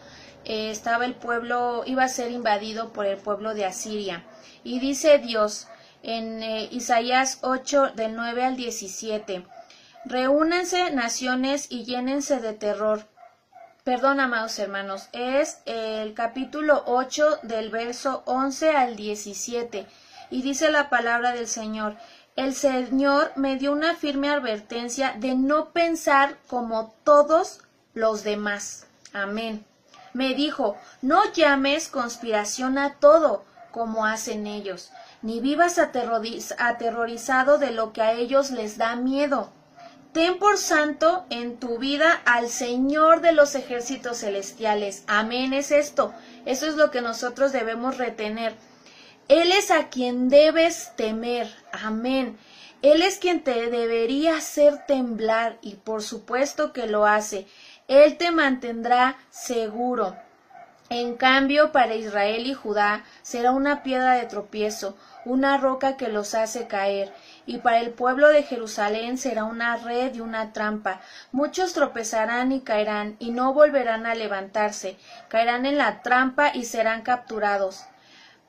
Eh, 0.45 0.71
estaba 0.71 1.05
el 1.05 1.13
pueblo, 1.13 1.83
iba 1.85 2.03
a 2.03 2.09
ser 2.09 2.31
invadido 2.31 2.93
por 2.93 3.05
el 3.05 3.17
pueblo 3.17 3.53
de 3.53 3.65
Asiria. 3.65 4.23
Y 4.63 4.79
dice 4.79 5.17
Dios 5.17 5.67
en 6.03 6.43
eh, 6.43 6.67
Isaías 6.71 7.39
8 7.41 7.93
del 7.95 8.15
9 8.15 8.43
al 8.45 8.55
17, 8.55 9.43
Reúnense 10.05 10.91
naciones 10.91 11.67
y 11.69 11.85
llénense 11.85 12.41
de 12.41 12.51
terror. 12.51 13.05
Perdón, 13.85 14.19
amados 14.19 14.59
hermanos, 14.59 15.07
es 15.13 15.59
el 15.65 16.13
capítulo 16.13 16.83
8 16.87 17.39
del 17.43 17.69
verso 17.69 18.21
11 18.25 18.71
al 18.71 18.95
17 18.97 19.85
y 20.29 20.41
dice 20.41 20.71
la 20.71 20.89
palabra 20.89 21.31
del 21.31 21.47
Señor, 21.47 21.95
el 22.35 22.53
Señor 22.53 23.31
me 23.35 23.55
dio 23.55 23.71
una 23.71 23.95
firme 23.95 24.29
advertencia 24.29 25.15
de 25.17 25.35
no 25.35 25.69
pensar 25.69 26.37
como 26.47 26.93
todos 27.05 27.61
los 27.93 28.23
demás. 28.23 28.87
Amén. 29.13 29.65
Me 30.13 30.33
dijo, 30.33 30.77
no 31.01 31.31
llames 31.31 31.87
conspiración 31.87 32.77
a 32.77 32.95
todo 32.95 33.45
como 33.71 34.05
hacen 34.05 34.47
ellos, 34.47 34.91
ni 35.23 35.39
vivas 35.39 35.79
aterrorizado 35.79 37.57
de 37.57 37.71
lo 37.71 37.91
que 37.91 38.01
a 38.01 38.13
ellos 38.13 38.51
les 38.51 38.77
da 38.77 38.95
miedo. 38.95 39.51
Ten 40.11 40.37
por 40.37 40.59
santo 40.59 41.25
en 41.31 41.57
tu 41.57 41.79
vida 41.79 42.21
al 42.25 42.49
Señor 42.49 43.21
de 43.21 43.31
los 43.31 43.55
ejércitos 43.55 44.19
celestiales. 44.19 45.03
Amén 45.07 45.53
es 45.53 45.71
esto. 45.71 46.13
Eso 46.45 46.67
es 46.67 46.75
lo 46.75 46.91
que 46.91 47.01
nosotros 47.01 47.51
debemos 47.51 47.97
retener. 47.97 48.53
Él 49.27 49.51
es 49.51 49.71
a 49.71 49.89
quien 49.89 50.29
debes 50.29 50.91
temer. 50.95 51.51
Amén. 51.71 52.37
Él 52.83 53.01
es 53.01 53.17
quien 53.17 53.43
te 53.43 53.71
debería 53.71 54.35
hacer 54.37 54.85
temblar 54.85 55.57
y 55.61 55.75
por 55.75 56.03
supuesto 56.03 56.73
que 56.73 56.85
lo 56.85 57.07
hace. 57.07 57.47
Él 57.87 58.17
te 58.17 58.29
mantendrá 58.29 59.17
seguro. 59.31 60.15
En 60.89 61.15
cambio, 61.15 61.71
para 61.71 61.95
Israel 61.95 62.45
y 62.45 62.53
Judá 62.53 63.03
será 63.23 63.51
una 63.51 63.81
piedra 63.81 64.13
de 64.13 64.27
tropiezo, 64.27 64.95
una 65.25 65.57
roca 65.57 65.97
que 65.97 66.07
los 66.07 66.33
hace 66.33 66.67
caer, 66.67 67.13
y 67.45 67.59
para 67.59 67.79
el 67.79 67.91
pueblo 67.91 68.29
de 68.29 68.43
Jerusalén 68.43 69.17
será 69.17 69.43
una 69.43 69.77
red 69.77 70.15
y 70.15 70.19
una 70.19 70.53
trampa. 70.53 71.01
Muchos 71.31 71.73
tropezarán 71.73 72.51
y 72.51 72.61
caerán, 72.61 73.15
y 73.19 73.31
no 73.31 73.53
volverán 73.53 74.05
a 74.05 74.15
levantarse, 74.15 74.97
caerán 75.29 75.65
en 75.65 75.77
la 75.77 76.01
trampa 76.01 76.51
y 76.53 76.65
serán 76.65 77.01
capturados 77.01 77.85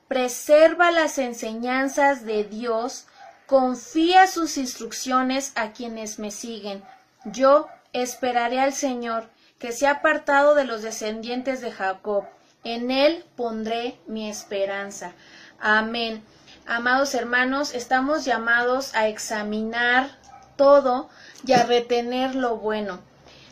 preserva 0.09 0.91
las 0.91 1.19
enseñanzas 1.19 2.25
de 2.25 2.45
Dios, 2.45 3.07
confía 3.47 4.27
sus 4.27 4.57
instrucciones 4.59 5.53
a 5.55 5.73
quienes 5.73 6.19
me 6.19 6.31
siguen. 6.31 6.83
Yo 7.25 7.69
esperaré 7.93 8.61
al 8.61 8.75
Señor, 8.75 9.29
que 9.59 9.73
se 9.73 9.87
ha 9.87 9.93
apartado 9.93 10.55
de 10.55 10.65
los 10.65 10.83
descendientes 10.83 11.61
de 11.61 11.73
Jacob. 11.73 12.25
En 12.65 12.91
él 12.91 13.25
pondré 13.37 13.99
mi 14.07 14.29
esperanza. 14.29 15.13
Amén. 15.59 16.23
Amados 16.67 17.15
hermanos, 17.15 17.75
estamos 17.75 18.25
llamados 18.25 18.95
a 18.95 19.07
examinar 19.09 20.19
todo 20.57 21.11
y 21.47 21.53
a 21.53 21.65
retener 21.65 22.35
lo 22.35 22.57
bueno. 22.57 23.01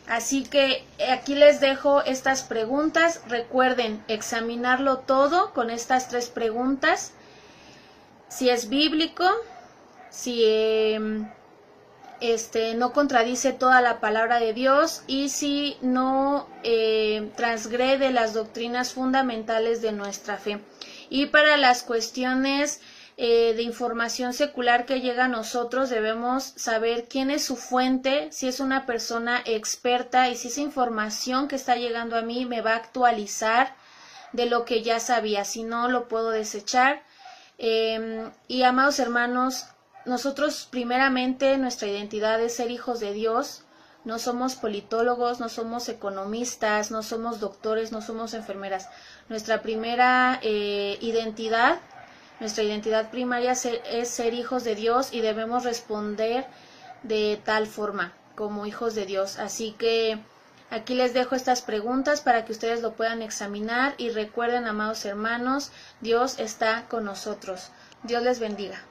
Así 0.07 0.43
que 0.43 0.83
aquí 1.11 1.35
les 1.35 1.59
dejo 1.59 2.01
estas 2.01 2.41
preguntas. 2.41 3.21
Recuerden 3.27 4.03
examinarlo 4.07 4.97
todo 4.97 5.53
con 5.53 5.69
estas 5.69 6.09
tres 6.09 6.29
preguntas. 6.29 7.13
Si 8.29 8.49
es 8.49 8.67
bíblico, 8.67 9.25
si 10.09 10.43
em, 10.43 11.29
este, 12.19 12.73
no 12.73 12.93
contradice 12.93 13.53
toda 13.53 13.79
la 13.81 13.99
palabra 13.99 14.39
de 14.39 14.53
Dios 14.53 15.03
y 15.07 15.29
si 15.29 15.77
no 15.81 16.47
eh, 16.63 17.29
transgrede 17.35 18.11
las 18.11 18.33
doctrinas 18.33 18.93
fundamentales 18.93 19.81
de 19.81 19.91
nuestra 19.91 20.37
fe. 20.37 20.59
Y 21.09 21.27
para 21.27 21.57
las 21.57 21.83
cuestiones 21.83 22.81
eh, 23.15 23.53
de 23.55 23.61
información 23.61 24.33
secular 24.33 24.85
que 24.85 24.99
llega 24.99 25.25
a 25.25 25.27
nosotros 25.27 25.89
debemos 25.89 26.53
saber 26.55 27.07
quién 27.07 27.29
es 27.29 27.43
su 27.43 27.55
fuente, 27.55 28.31
si 28.31 28.47
es 28.47 28.59
una 28.59 28.87
persona 28.87 29.41
experta 29.45 30.29
y 30.29 30.35
si 30.35 30.47
esa 30.47 30.61
información 30.61 31.47
que 31.47 31.55
está 31.55 31.75
llegando 31.75 32.15
a 32.15 32.23
mí 32.23 32.45
me 32.45 32.61
va 32.61 32.71
a 32.73 32.77
actualizar 32.77 33.75
de 34.31 34.47
lo 34.47 34.65
que 34.65 34.81
ya 34.81 34.99
sabía, 34.99 35.45
si 35.45 35.63
no 35.63 35.89
lo 35.89 36.07
puedo 36.07 36.31
desechar. 36.31 37.03
Em, 37.59 38.31
y 38.47 38.63
amados 38.63 38.97
hermanos, 38.99 39.67
nosotros 40.05 40.67
primeramente 40.71 41.57
nuestra 41.57 41.87
identidad 41.87 42.41
es 42.41 42.55
ser 42.55 42.71
hijos 42.71 42.99
de 42.99 43.13
Dios, 43.13 43.63
no 44.05 44.19
somos 44.19 44.55
politólogos, 44.55 45.39
no 45.39 45.49
somos 45.49 45.87
economistas, 45.87 46.91
no 46.91 47.03
somos 47.03 47.39
doctores, 47.39 47.91
no 47.91 48.01
somos 48.01 48.33
enfermeras. 48.33 48.89
Nuestra 49.29 49.61
primera 49.61 50.39
eh, 50.41 50.97
identidad 50.99 51.79
nuestra 52.43 52.65
identidad 52.65 53.09
primaria 53.09 53.53
es 53.53 54.09
ser 54.09 54.33
hijos 54.33 54.65
de 54.65 54.75
Dios 54.75 55.13
y 55.13 55.21
debemos 55.21 55.63
responder 55.63 56.45
de 57.01 57.39
tal 57.41 57.67
forma 57.67 58.11
como 58.35 58.65
hijos 58.65 58.95
de 58.95 59.05
Dios. 59.05 59.39
Así 59.39 59.71
que 59.71 60.19
aquí 60.69 60.93
les 60.93 61.13
dejo 61.13 61.35
estas 61.35 61.61
preguntas 61.61 62.19
para 62.19 62.43
que 62.43 62.51
ustedes 62.51 62.81
lo 62.81 62.95
puedan 62.95 63.21
examinar 63.21 63.95
y 63.97 64.09
recuerden, 64.09 64.65
amados 64.65 65.05
hermanos, 65.05 65.71
Dios 66.01 66.37
está 66.37 66.83
con 66.89 67.05
nosotros. 67.05 67.69
Dios 68.03 68.23
les 68.23 68.41
bendiga. 68.41 68.83